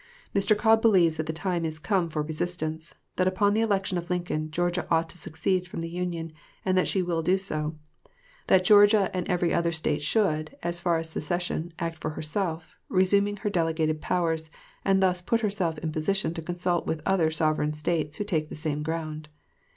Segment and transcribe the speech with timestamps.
[0.33, 0.57] Mr.
[0.57, 4.49] Cobb believes that the time is come for resistance; that upon the election of Lincoln,
[4.49, 6.33] Georgia ought to secede from the Union,
[6.65, 7.75] and that she will do so;
[8.47, 13.37] that Georgia and every other State should, as far as secession, act for herself, resuming
[13.37, 14.49] her delegated powers,
[14.83, 18.55] and thus put herself in position to consult with other sovereign States who take the
[18.55, 19.29] same ground.